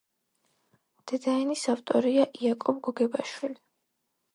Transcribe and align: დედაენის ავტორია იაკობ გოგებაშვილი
დედაენის 1.11 1.67
ავტორია 1.75 2.27
იაკობ 2.43 2.85
გოგებაშვილი 2.91 3.61